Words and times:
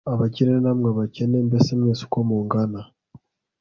abakire 0.13 0.53
namwe 0.63 0.87
abakene, 0.93 1.37
mbese 1.47 1.69
mwese 1.79 2.01
uko 2.07 2.19
mungana 2.27 2.81